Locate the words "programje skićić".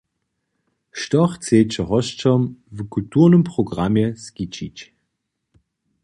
3.53-4.85